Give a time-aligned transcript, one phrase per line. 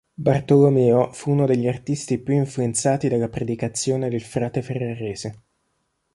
[0.15, 5.41] Bartolomeo fu uno degli artisti più influenzati dalla predicazione del frate ferrarese.